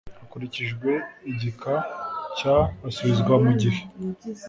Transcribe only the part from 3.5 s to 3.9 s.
gihe